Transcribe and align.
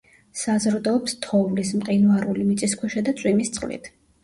საზრდოობს 0.43 1.13
თოვლის, 1.25 1.75
მყინვარული, 1.83 2.49
მიწისქვეშა 2.51 3.07
და 3.13 3.17
წვიმის 3.23 3.57
წყლით. 3.59 3.95